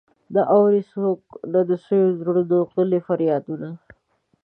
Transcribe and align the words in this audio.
نه 0.33 0.41
اوري 0.55 0.81
څوک 0.93 1.17
د 1.69 1.71
سويو 1.85 2.15
زړونو 2.19 2.57
غلي 2.71 2.99
فريادونه. 3.07 3.69